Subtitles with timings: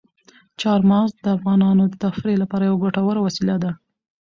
[0.61, 3.71] چار مغز د افغانانو د تفریح لپاره یوه ګټوره وسیله ده.